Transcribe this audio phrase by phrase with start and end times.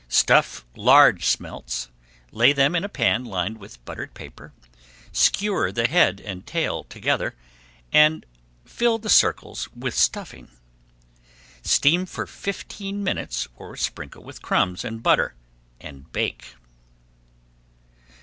[0.09, 1.89] Stuff large smelts,
[2.31, 4.51] lay them in a pan lined with buttered paper,
[5.11, 7.35] skewer the head and tail together,
[7.93, 8.25] and
[8.65, 10.49] fill the circles with stuffing.
[11.61, 15.35] Steam for fifteen minutes or sprinkle with crumbs and butter
[15.79, 16.55] and bake.